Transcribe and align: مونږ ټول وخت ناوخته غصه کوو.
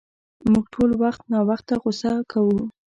مونږ 0.49 0.65
ټول 0.73 0.89
وخت 1.03 1.21
ناوخته 1.31 1.73
غصه 1.83 2.11
کوو. 2.31 2.61